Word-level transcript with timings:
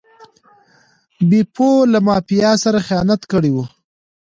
بیپو 1.29 1.69
له 1.91 1.99
مافیا 2.07 2.51
سره 2.63 2.77
خیانت 2.87 3.21
کړی 3.31 3.51
و. 3.53 3.57